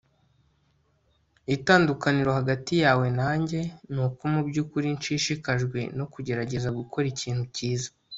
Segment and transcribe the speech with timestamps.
[1.55, 3.59] Itandukaniro hagati yawe nanjye
[3.93, 7.89] nuko mubyukuri nshishikajwe no kugerageza gukora ikintu cyiza